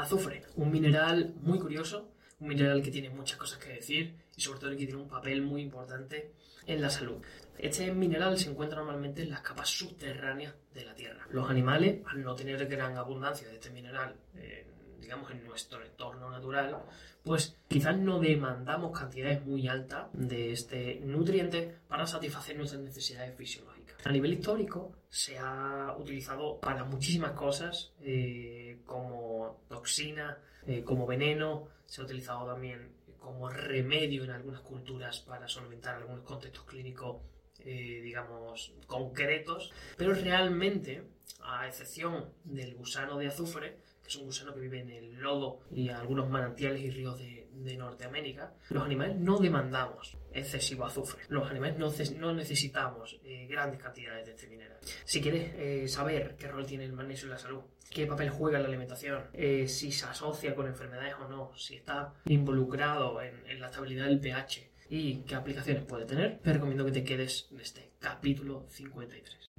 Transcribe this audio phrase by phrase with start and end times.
[0.00, 2.10] Azufre, un mineral muy curioso,
[2.40, 5.42] un mineral que tiene muchas cosas que decir y sobre todo que tiene un papel
[5.42, 6.32] muy importante
[6.66, 7.22] en la salud.
[7.58, 11.26] Este mineral se encuentra normalmente en las capas subterráneas de la Tierra.
[11.30, 14.66] Los animales, al no tener gran abundancia de este mineral, eh,
[15.00, 16.78] digamos, en nuestro entorno natural,
[17.22, 23.79] pues quizás no demandamos cantidades muy altas de este nutriente para satisfacer nuestras necesidades fisiológicas.
[24.04, 31.68] A nivel histórico se ha utilizado para muchísimas cosas, eh, como toxina, eh, como veneno,
[31.86, 37.18] se ha utilizado también como remedio en algunas culturas para solventar algunos contextos clínicos,
[37.58, 41.02] eh, digamos, concretos, pero realmente,
[41.42, 43.76] a excepción del gusano de azufre,
[44.10, 48.54] es un gusano que vive en el lodo y algunos manantiales y ríos de, Norteamérica,
[48.70, 51.22] los animales no demandamos excesivo azufre.
[51.28, 51.76] Los animales
[52.18, 54.78] no, necesitamos eh, grandes cantidades de este mineral.
[55.04, 57.60] Si quieres eh, saber qué rol tiene el magnesio en la salud,
[57.90, 61.76] qué papel juega en la alimentación, eh, si se asocia con enfermedades o no, si
[61.76, 66.86] está involucrado en, en la estabilidad del pH y qué aplicaciones puede tener, te recomiendo
[66.86, 69.50] que te quedes en este capítulo 53.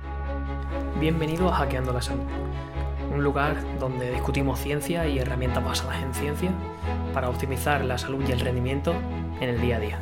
[1.00, 2.26] Bienvenido a Hackeando la Salud,
[3.12, 6.52] un lugar donde discutimos ciencia y herramientas basadas en ciencia
[7.14, 8.94] para optimizar la salud y el rendimiento
[9.40, 10.00] en el día a día.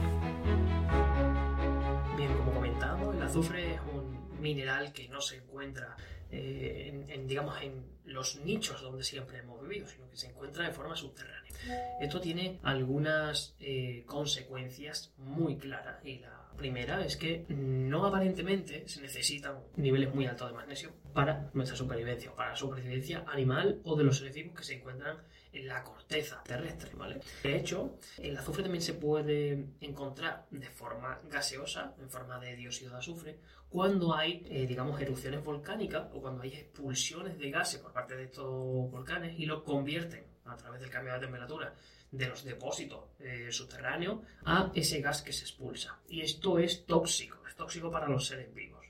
[2.16, 5.96] Bien, como comentado, el azufre es un mineral que no se encuentra
[6.32, 10.96] eh, digamos, en los nichos donde siempre hemos vivido, sino que se encuentra de forma
[10.96, 11.52] subterránea.
[12.00, 19.02] Esto tiene algunas eh, consecuencias muy claras y la primera es que no aparentemente se
[19.02, 24.04] necesitan niveles muy altos de magnesio para nuestra supervivencia, para la supervivencia animal o de
[24.04, 25.18] los seres vivos que se encuentran
[25.52, 27.22] en la corteza terrestre, ¿vale?
[27.44, 32.92] De hecho, el azufre también se puede encontrar de forma gaseosa, en forma de dióxido
[32.92, 37.94] de azufre, cuando hay, eh, digamos, erupciones volcánicas o cuando hay expulsiones de gases por
[37.94, 38.46] parte de estos
[38.92, 41.76] volcanes y lo convierten a través del cambio de temperatura
[42.12, 46.00] de los depósitos eh, subterráneos a ese gas que se expulsa.
[46.08, 48.86] Y esto es tóxico, es tóxico para los seres vivos.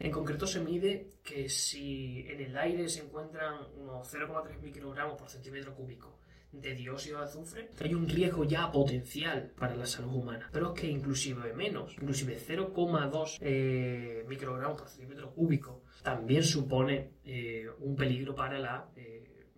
[0.00, 5.28] En concreto se mide que si en el aire se encuentran unos 0,3 microgramos por
[5.28, 6.20] centímetro cúbico
[6.52, 10.48] de dióxido de azufre, hay un riesgo ya potencial para la salud humana.
[10.52, 17.66] Pero es que inclusive menos, inclusive 0,2 eh, microgramos por centímetro cúbico, también supone eh,
[17.80, 18.88] un peligro para la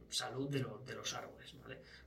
[0.09, 1.55] salud de, de los árboles.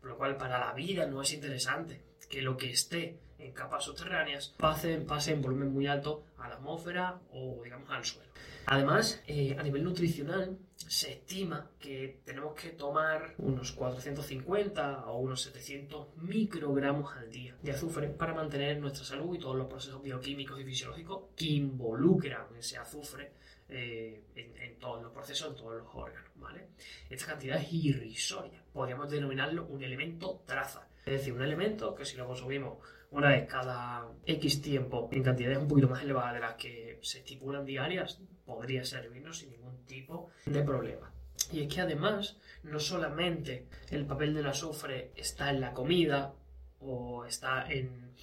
[0.02, 3.84] Por lo cual, para la vida no es interesante que lo que esté en capas
[3.84, 8.32] subterráneas pase, pase en volumen muy alto a la atmósfera o, digamos, al suelo.
[8.66, 15.44] Además, eh, a nivel nutricional, se estima que tenemos que tomar unos 450 o unos
[15.44, 20.60] 700 microgramos al día de azufre para mantener nuestra salud y todos los procesos bioquímicos
[20.60, 23.34] y fisiológicos que involucran ese azufre
[23.70, 26.70] eh, en, todos los procesos, en todos los órganos, ¿vale?
[27.10, 28.64] Esta cantidad es irrisoria.
[28.74, 30.88] Podríamos denominarlo un elemento traza.
[31.06, 32.78] Es decir, un elemento que si lo consumimos
[33.12, 37.20] una vez cada X tiempo en cantidades un poquito más elevadas de las que se
[37.20, 41.14] estipulan diarias, podría servirnos sin ningún tipo de problema.
[41.52, 46.34] Y es que además, no solamente el papel del azufre está en la comida
[46.80, 48.14] o está en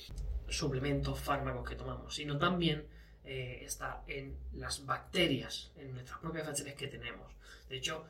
[0.48, 2.86] suplementos, fármacos que tomamos, sino también
[3.24, 7.32] eh, está en las bacterias, en nuestras propias bacterias que tenemos.
[7.68, 8.06] De hecho,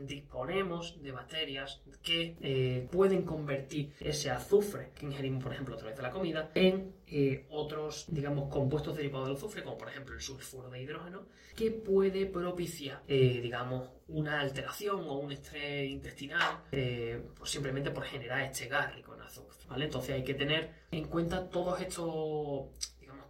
[0.00, 5.96] disponemos de bacterias que eh, pueden convertir ese azufre que ingerimos, por ejemplo, a través
[5.96, 10.20] de la comida, en eh, otros, digamos, compuestos derivados del azufre, como por ejemplo el
[10.20, 17.90] sulfuro de hidrógeno, que puede propiciar, digamos, una alteración o un estrés intestinal, pues simplemente
[17.90, 19.66] por generar este gas rico en azufre.
[19.68, 19.84] ¿vale?
[19.84, 22.70] Entonces hay que tener en cuenta todos estos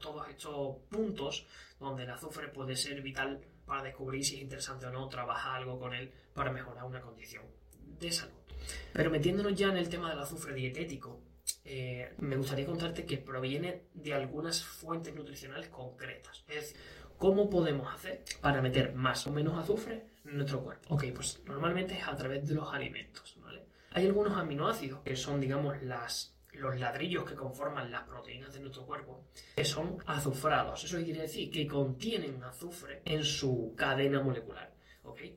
[0.03, 1.47] todos estos puntos
[1.81, 3.41] donde el azufre puede ser vital
[3.72, 7.43] para descubrir si es interesante o no trabajar algo con él para mejorar una condición
[7.99, 8.34] de salud.
[8.93, 11.22] Pero metiéndonos ya en el tema del azufre dietético,
[11.65, 16.44] eh, me gustaría contarte que proviene de algunas fuentes nutricionales concretas.
[16.49, 16.77] Es decir,
[17.16, 20.94] ¿cómo podemos hacer para meter más o menos azufre en nuestro cuerpo?
[20.94, 23.65] Ok, pues normalmente es a través de los alimentos, ¿vale?
[23.93, 28.84] Hay algunos aminoácidos que son, digamos, las los ladrillos que conforman las proteínas de nuestro
[28.84, 29.25] cuerpo,
[29.57, 30.84] que son azufrados.
[30.84, 34.72] Eso quiere decir que contienen azufre en su cadena molecular.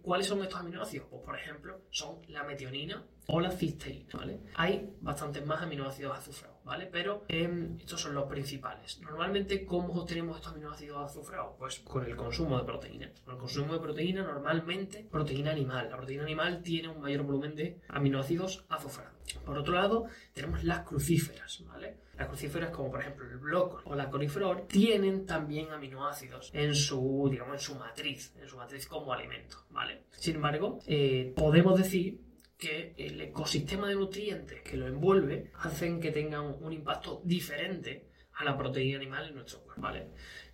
[0.01, 1.07] ¿Cuáles son estos aminoácidos?
[1.09, 4.39] Pues, por ejemplo, son la metionina o la cisteína, ¿vale?
[4.55, 6.89] Hay bastantes más aminoácidos azufrados, ¿vale?
[6.91, 8.99] Pero em, estos son los principales.
[9.01, 11.55] Normalmente, ¿cómo obtenemos estos aminoácidos azufrados?
[11.57, 13.11] Pues con el consumo de proteína.
[13.23, 15.89] Con el consumo de proteína, normalmente, proteína animal.
[15.89, 19.13] La proteína animal tiene un mayor volumen de aminoácidos azufrados.
[19.45, 21.97] Por otro lado, tenemos las crucíferas, ¿vale?
[22.17, 27.27] Las crucíferas, como por ejemplo el brócoli o la coliflor, tienen también aminoácidos en su,
[27.29, 30.03] digamos, en su matriz, en su matriz como alimento, ¿vale?
[30.11, 32.21] Sin embargo, eh, podemos decir
[32.57, 38.43] que el ecosistema de nutrientes que lo envuelve hacen que tengan un impacto diferente a
[38.43, 40.07] la proteína animal en nuestro cuerpo, ¿vale?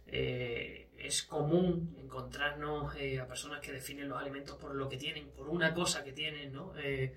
[0.08, 5.30] Eh, es común encontrarnos eh, a personas que definen los alimentos por lo que tienen,
[5.32, 6.74] por una cosa que tienen, ¿no?
[6.78, 7.14] Eh,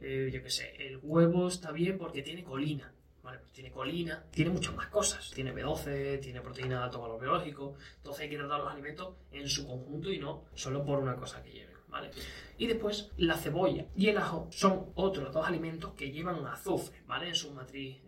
[0.00, 3.40] yo qué sé, el huevo está bien porque tiene colina, ¿vale?
[3.40, 7.74] Pues tiene colina, tiene muchas más cosas, tiene B12, tiene proteína de alto valor biológico,
[7.96, 11.42] entonces hay que tratar los alimentos en su conjunto y no solo por una cosa
[11.42, 12.10] que lleven, ¿vale?
[12.58, 17.28] Y después la cebolla y el ajo son otros dos alimentos que llevan azufre, ¿vale?
[17.28, 17.98] En su matriz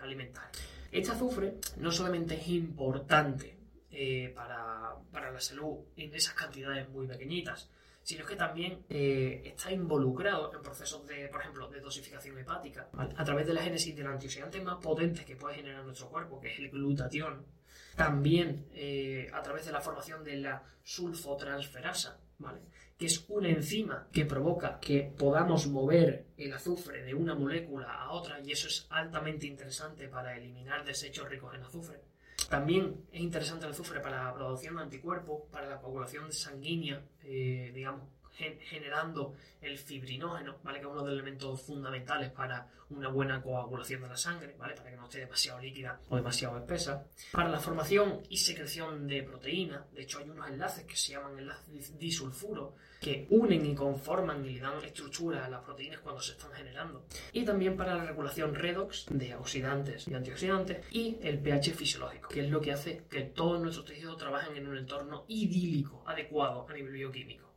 [0.00, 0.50] alimentaria.
[0.90, 3.58] Este azufre no solamente es importante
[3.90, 7.68] eh, para, la salud en esas cantidades muy pequeñitas,
[8.02, 13.24] sino que también eh, está involucrado en procesos de, por ejemplo, de dosificación hepática, a
[13.24, 16.58] través de la génesis del antioxidante más potente que puede generar nuestro cuerpo, que es
[16.58, 17.44] el glutatión,
[17.96, 22.60] también eh, a través de la formación de la sulfotransferasa, ¿vale?
[22.98, 28.10] que es una enzima que provoca que podamos mover el azufre de una molécula a
[28.10, 32.00] otra y eso es altamente interesante para eliminar desechos ricos en azufre.
[32.48, 37.70] También es interesante el azufre para la producción de anticuerpos, para la coagulación sanguínea, eh,
[37.72, 38.02] digamos,
[38.38, 40.78] generando el fibrinógeno, ¿vale?
[40.78, 44.74] Que es uno de los elementos fundamentales para una buena coagulación de la sangre, ¿vale?
[44.74, 47.06] Para que no esté demasiado líquida o demasiado espesa.
[47.32, 51.38] Para la formación y secreción de proteína, de hecho hay unos enlaces que se llaman
[51.38, 56.52] enlaces disulfuro, que unen y conforman y dan estructura a las proteínas cuando se están
[56.52, 57.04] generando.
[57.32, 62.40] Y también para la regulación redox de oxidantes y antioxidantes y el pH fisiológico, que
[62.40, 66.72] es lo que hace que todos nuestros tejidos trabajen en un entorno idílico, adecuado a
[66.72, 67.47] nivel bioquímico.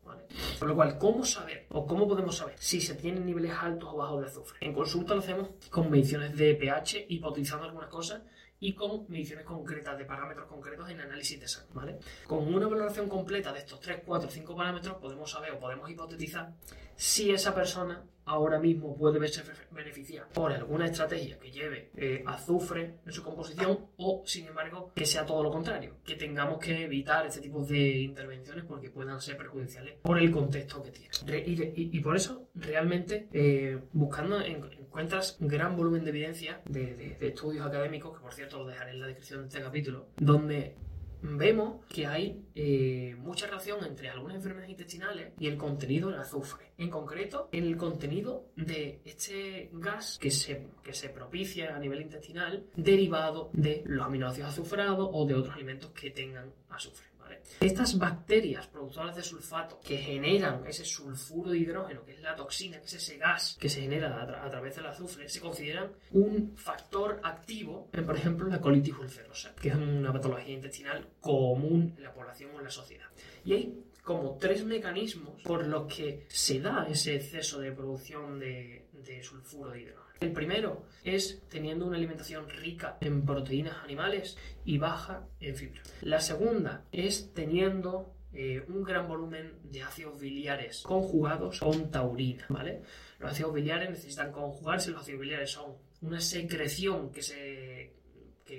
[0.59, 3.97] Por lo cual, ¿cómo saber o cómo podemos saber si se tienen niveles altos o
[3.97, 4.57] bajos de azufre?
[4.61, 8.21] En consulta lo hacemos con mediciones de pH, hipotetizando algunas cosas
[8.59, 11.99] y con mediciones concretas de parámetros concretos en análisis de sangre, ¿vale?
[12.27, 16.53] Con una valoración completa de estos 3, 4, 5 parámetros podemos saber o podemos hipotetizar
[16.95, 22.99] si esa persona ahora mismo puede verse beneficiada por alguna estrategia que lleve eh, azufre
[23.05, 27.25] en su composición o, sin embargo, que sea todo lo contrario, que tengamos que evitar
[27.25, 31.09] este tipo de intervenciones porque puedan ser perjudiciales por el contexto que tiene.
[31.45, 38.17] Y, por eso, realmente, eh, buscando, encuentras gran volumen de evidencia de, de estudios académicos,
[38.17, 40.75] que por cierto lo dejaré en la descripción de este capítulo, donde
[41.21, 46.71] vemos que hay eh, mucha relación entre algunas enfermedades intestinales y el contenido del azufre.
[46.77, 52.65] En concreto, el contenido de este gas que se, que se propicia a nivel intestinal
[52.75, 57.11] derivado de los aminoácidos azufrados o de otros alimentos que tengan azufre.
[57.59, 62.79] Estas bacterias productoras de sulfato que generan ese sulfuro de hidrógeno, que es la toxina,
[62.79, 67.19] que es ese gas que se genera a, través del azufre, se consideran un factor
[67.23, 72.13] activo en, por ejemplo, la colitis ulcerosa, que es una patología intestinal común en la
[72.13, 73.07] población en la sociedad.
[73.45, 79.19] Y hay como tres mecanismos por los que se da ese exceso de producción de
[79.23, 80.11] sulfuro de hidrógeno.
[80.21, 85.81] El primero es teniendo una alimentación rica en proteínas animales y baja en fibra.
[86.01, 92.83] La segunda es teniendo eh, un gran volumen de ácidos biliares conjugados con taurina, ¿vale?
[93.17, 97.91] Los ácidos biliares necesitan conjugarse, los ácidos biliares son una secreción que se,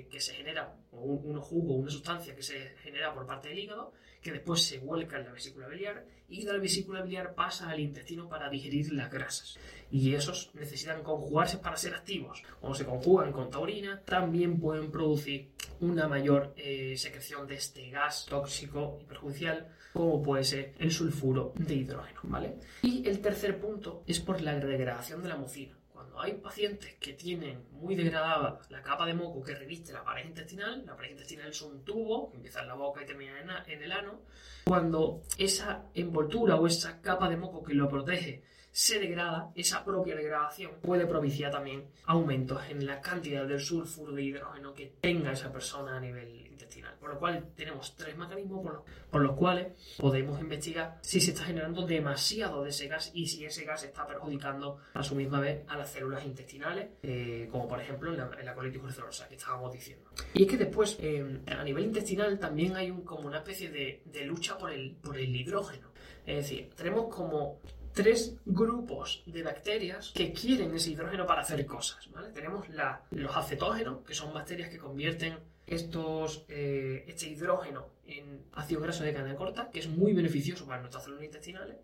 [0.09, 3.59] que, se genera, o un, un jugo, una sustancia que se genera por parte del
[3.59, 7.69] hígado, que después se vuelca en la vesícula biliar y de la vesícula biliar pasa
[7.69, 9.59] al intestino para digerir las grasas
[9.91, 12.41] y esos necesitan conjugarse para ser activos.
[12.59, 15.51] Cuando se conjugan con taurina, también pueden producir
[15.81, 21.53] una mayor eh, secreción de este gas tóxico y perjudicial, como puede ser el sulfuro
[21.55, 22.55] de hidrógeno, ¿vale?
[22.81, 25.77] Y el tercer punto es por la degradación de la mucina.
[26.17, 30.85] Hay pacientes que tienen muy degradada la capa de moco que reviste la pared intestinal,
[30.85, 33.91] la pared intestinal es un tubo que empieza en la boca y termina en el
[33.91, 34.21] ano,
[34.65, 38.43] cuando esa envoltura o esa capa de moco que lo protege
[38.73, 44.23] se degrada, esa propia degradación puede propiciar también aumentos en la cantidad del sulfuro de
[44.23, 46.95] hidrógeno que tenga esa persona a nivel intestinal.
[46.99, 48.65] Por lo cual tenemos tres mecanismos
[49.11, 53.45] por los, cuales podemos investigar si se está generando demasiado de ese gas y si
[53.45, 57.79] ese gas está perjudicando a su misma vez a las células intestinales, eh, como por
[57.79, 60.09] ejemplo en la, colitis ulcerosa que estábamos diciendo.
[60.33, 64.01] Y es que después, eh, a nivel intestinal, también hay un, como una especie de,
[64.05, 65.93] de lucha por el, por el hidrógeno.
[66.25, 67.59] Es decir, tenemos como
[67.93, 72.09] tres grupos de bacterias que quieren ese hidrógeno para hacer cosas.
[72.33, 72.67] Tenemos
[73.11, 79.13] los acetógenos, que son bacterias que convierten estos, eh, este hidrógeno en ácido graso de
[79.13, 81.77] cadena corta, que es muy beneficioso para nuestras células intestinales.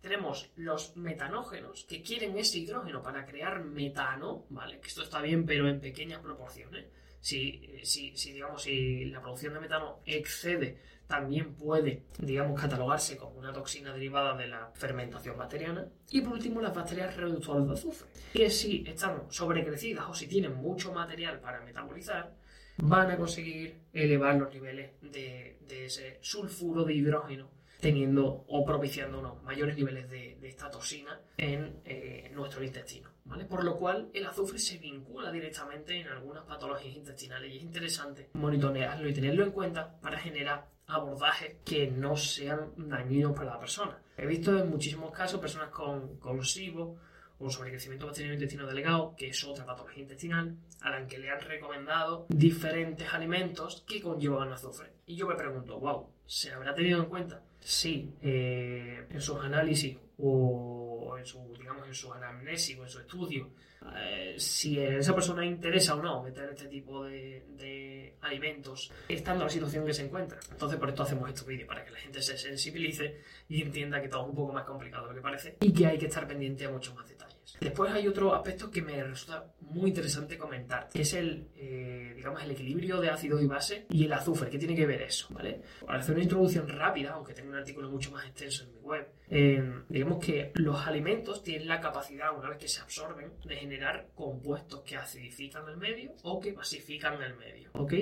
[0.00, 4.78] Tenemos los metanógenos, que quieren ese hidrógeno para crear metano, ¿vale?
[4.78, 6.86] Que esto está bien, pero en pequeñas proporciones.
[7.20, 13.38] Si, si, si, digamos, si la producción de metano excede, también puede, digamos, catalogarse como
[13.38, 15.86] una toxina derivada de la fermentación bacteriana.
[16.10, 20.54] Y por último, las bacterias reductoras de azufre, que si están sobrecrecidas o si tienen
[20.56, 22.34] mucho material para metabolizar,
[22.78, 29.42] van a conseguir elevar los niveles de, ese sulfuro de hidrógeno teniendo o propiciando unos
[29.42, 33.10] mayores niveles de, esta toxina en eh, nuestro intestino.
[33.24, 33.44] ¿vale?
[33.44, 38.30] Por lo cual el azufre se vincula directamente en algunas patologías intestinales y es interesante
[38.34, 43.98] monitorearlo y tenerlo en cuenta para generar abordajes que no sean dañinos para la persona.
[44.16, 46.96] He visto en muchísimos casos personas con, con SIBO
[47.38, 51.40] o sobrecrecimiento bacteriano intestino delegado, que es otra patología intestinal, a la que le han
[51.40, 54.92] recomendado diferentes alimentos que conllevan azufre.
[55.06, 57.42] Y yo me pregunto, wow, ¿se habrá tenido en cuenta?
[57.66, 63.00] Sí, eh, en sus análisis o en su, digamos, en su anamnesis o en su
[63.00, 63.50] estudio,
[63.92, 69.46] eh, si a esa persona interesa o no meter este tipo de, alimentos, estando en
[69.46, 70.38] la situación que se encuentra.
[70.48, 74.08] Entonces, por esto hacemos estos vídeos, para que la gente se sensibilice y entienda que
[74.08, 76.24] todo es un poco más complicado de lo que parece y que hay que estar
[76.28, 77.35] pendiente a muchos más detalles.
[77.60, 82.42] Después hay otro aspecto que me resulta muy interesante comentar, que es el, eh, digamos,
[82.42, 84.50] el equilibrio de ácidos y base y el azufre.
[84.50, 85.28] ¿Qué tiene que ver eso?
[85.30, 85.62] ¿vale?
[85.84, 89.08] Para hacer una introducción rápida, aunque tengo un artículo mucho más extenso en mi web,
[89.28, 94.08] eh, digamos que los alimentos tienen la capacidad, una vez que se absorben, de generar
[94.14, 97.70] compuestos que acidifican el medio o que basifican el medio.
[97.72, 97.92] ¿Ok?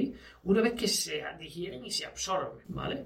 [0.45, 3.05] Una vez que se digieren y se absorben, ¿vale?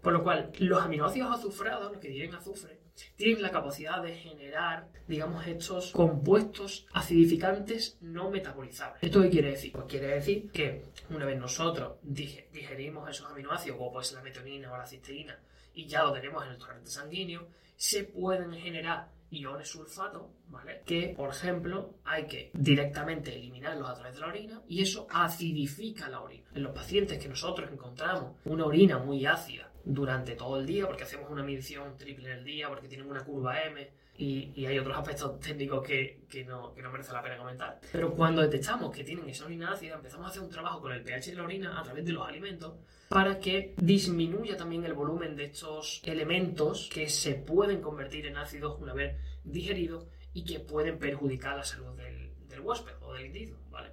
[0.00, 2.81] Por lo cual, los aminoácidos azufrados, los que tienen azufre,
[3.16, 9.02] tienen la capacidad de generar, digamos, estos compuestos acidificantes no metabolizables.
[9.02, 9.72] ¿Esto qué quiere decir?
[9.72, 14.76] Pues quiere decir que una vez nosotros digerimos esos aminoácidos, como pues la metionina o
[14.76, 15.38] la cisteína,
[15.74, 20.82] y ya lo tenemos en el torrente sanguíneo, se pueden generar iones sulfato, ¿vale?
[20.84, 26.08] Que, por ejemplo, hay que directamente eliminarlos a través de la orina y eso acidifica
[26.08, 26.50] la orina.
[26.54, 31.04] En los pacientes que nosotros encontramos una orina muy ácida durante todo el día, porque
[31.04, 34.96] hacemos una medición triple en el día, porque tienen una curva M y, hay otros
[34.96, 37.80] aspectos técnicos que, no, que merece la pena comentar.
[37.90, 41.02] Pero cuando detectamos que tienen esa orina ácida, empezamos a hacer un trabajo con el
[41.02, 42.74] pH de la orina a través de los alimentos
[43.08, 48.80] para que disminuya también el volumen de estos elementos que se pueden convertir en ácidos
[48.80, 53.58] una vez digeridos y que pueden perjudicar la salud del, del huésped o del individuo,
[53.70, 53.90] ¿vale?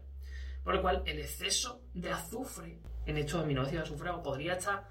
[0.63, 4.87] Por lo cual, el exceso de azufre en estos aminoácidos azufrados podría estar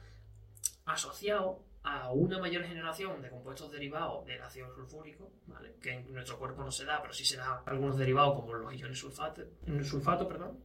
[0.88, 5.75] asociado a una mayor generación de compuestos derivados del ácido sulfúrico, ¿vale?
[5.80, 8.75] que en nuestro cuerpo no se da, pero sí se da algunos derivados como los
[8.75, 9.42] iones sulfato,
[9.85, 10.59] sulfato perdón,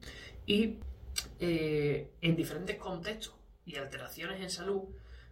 [0.46, 0.80] y
[1.40, 4.84] eh, en diferentes contextos y alteraciones en salud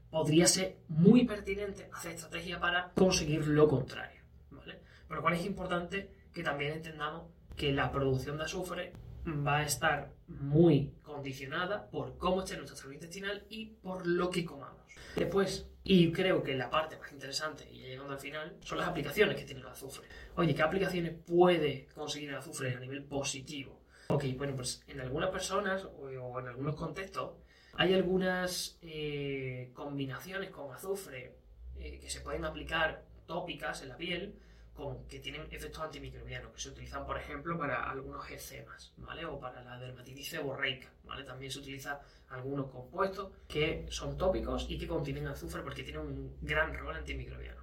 [0.10, 4.22] podría ser muy pertinente hacer estrategia para conseguir lo contrario.
[4.52, 4.80] ¿vale?
[5.08, 7.24] Por lo cual es importante que también entendamos
[7.56, 8.94] que la producción de azufre
[9.28, 14.46] va a estar muy condicionada por cómo esté nuestra salud intestinal y por lo que
[14.46, 14.82] comamos.
[15.16, 19.36] Después, y creo que la parte más interesante, y llegando al final, son las aplicaciones
[19.36, 20.08] que tiene el azufre.
[20.36, 23.82] Oye, ¿qué aplicaciones puede conseguir el azufre a nivel positivo?
[24.08, 27.32] Ok, bueno, pues en algunas personas o en algunos contextos
[27.74, 31.36] hay algunas eh, combinaciones con azufre
[31.78, 34.36] eh, que se pueden aplicar tópicas en la piel
[34.74, 39.26] con, que tienen efectos antimicrobianos, que se utilizan, por ejemplo, para algunos eczemas, ¿vale?
[39.26, 41.24] O para la dermatitis seborreica, ¿vale?
[41.24, 46.38] También se utiliza algunos compuestos que son tópicos y que contienen azufre porque tienen un
[46.42, 47.62] gran rol antimicrobiano.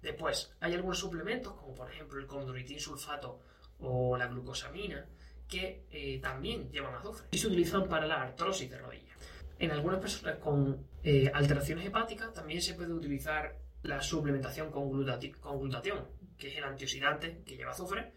[0.00, 3.40] Después, hay algunos suplementos, como por ejemplo el condroitin sulfato
[3.78, 5.06] o la glucosamina,
[5.48, 9.12] que eh, también llevan azufre y se utilizan para la artrosis de rodilla.
[9.58, 16.06] En algunas personas con eh, alteraciones hepáticas también se puede utilizar la suplementación con, glutatión,
[16.38, 18.12] que es el antioxidante que lleva azufre,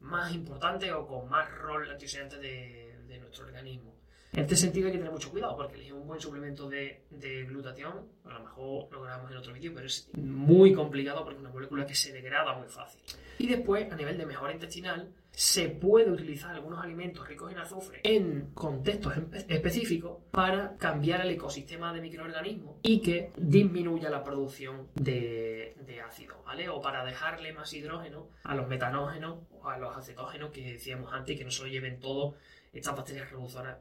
[0.00, 3.94] más importante o con más rol antioxidante de nuestro organismo.
[4.34, 7.44] En este sentido hay que tener mucho cuidado porque elegir un buen suplemento de, de
[7.44, 11.40] glutatión, a lo mejor lo grabamos en otro vídeo, pero es muy complicado porque es
[11.40, 13.00] una molécula que se degrada muy fácil.
[13.38, 18.00] Y después, a nivel de mejora intestinal, se puede utilizar algunos alimentos ricos en azufre
[18.04, 19.14] en contextos
[19.48, 25.74] específicos para cambiar el ecosistema de microorganismos y que disminuya la producción de,
[26.06, 26.68] ácido, ¿vale?
[26.68, 31.36] O para dejarle más hidrógeno a los metanógenos o a los acetógenos que decíamos antes
[31.36, 32.34] que no se lo lleven todo
[32.72, 33.78] estas bacterias reductoras,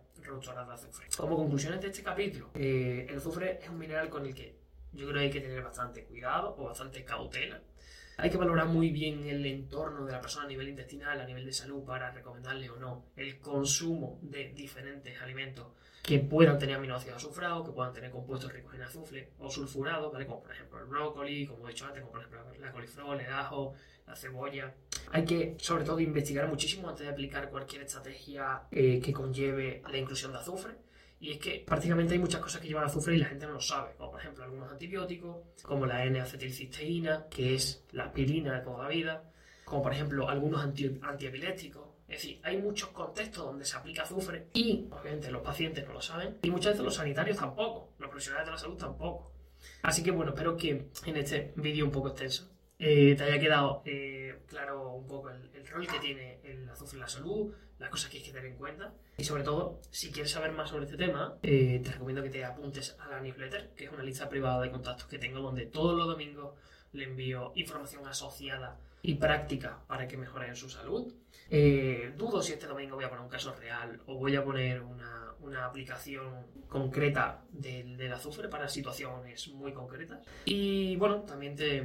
[0.67, 1.07] de azufre.
[1.17, 4.55] Como conclusiones de este capítulo, eh, el azufre es un mineral con el que
[4.93, 7.61] yo creo que hay que tener bastante cuidado o bastante cautela.
[8.17, 11.45] Hay que valorar muy bien el entorno de la persona a nivel intestinal, a nivel
[11.45, 15.67] de salud, para recomendarle o no el consumo de diferentes alimentos
[16.03, 20.27] que puedan tener aminoácidos azufrados, que puedan tener compuestos ricos en azufre o sulfurados, ¿vale?
[20.27, 23.31] como por ejemplo el brócoli, como he dicho antes, como por ejemplo la coliflor, el
[23.31, 23.73] ajo,
[24.05, 24.73] la cebolla.
[25.11, 29.97] hay que, sobre todo, investigar muchísimo antes de aplicar cualquier estrategia eh, que conlleve la
[29.97, 30.73] inclusión de azufre.
[31.23, 33.61] Y es que prácticamente hay muchas cosas que llevan azufre y la gente no lo
[33.61, 33.93] sabe.
[33.97, 38.89] Como por ejemplo algunos antibióticos, como la N-acetilcisteína, que es la aspirina de toda la
[38.89, 39.31] vida.
[39.63, 41.87] Como por ejemplo algunos anti antiepilépticos.
[42.09, 46.01] Es decir, hay muchos contextos donde se aplica azufre y, obviamente, los pacientes no lo
[46.01, 46.39] saben.
[46.41, 47.93] Y muchas veces los sanitarios tampoco.
[47.99, 49.31] Los profesionales de la salud tampoco.
[49.81, 52.52] Así que bueno, espero que en este vídeo un poco extenso
[52.85, 57.01] eh, te haya quedado eh, claro un poco el, rol que tiene el azufre en
[57.01, 58.93] la salud, las cosas que hay que tener en cuenta.
[59.17, 62.45] Y sobre todo, si quieres saber más sobre este tema, eh, te recomiendo que te
[62.45, 65.97] apuntes a la newsletter, que es una lista privada de contactos que tengo donde todos
[65.97, 66.53] los domingos
[66.91, 71.13] le envío información asociada y práctica para que mejoren su salud.
[72.17, 75.23] dudo si este domingo voy a poner un caso real o voy a poner una
[75.43, 80.25] una aplicación concreta del, del, azufre para situaciones muy concretas.
[80.45, 81.81] Y bueno, también te,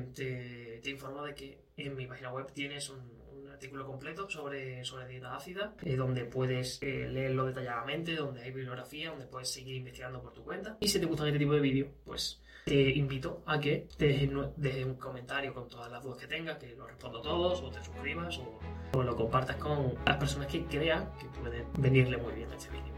[0.83, 3.18] te, informo de que en mi página web tienes un,
[3.59, 9.11] artículo completo sobre, sobre dieta ácida, eh, donde puedes eh, leerlo detalladamente, donde hay bibliografía,
[9.11, 10.77] donde puedes seguir investigando por tu cuenta.
[10.81, 14.95] Y si te gustan este tipo de vídeos, pues te invito a que dejes, un
[14.95, 18.61] comentario con todas las dudas que tengas, que lo respondo todos, o te suscribas, o,
[18.97, 22.71] o lo compartas con las personas que crean que pueden venirle muy bien a este
[22.71, 22.95] vídeo.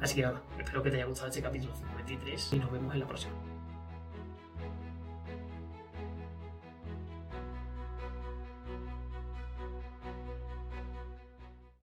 [0.00, 3.00] Así que nada, espero que te haya gustado este capítulo 53 y nos vemos en
[3.00, 3.49] la próxima.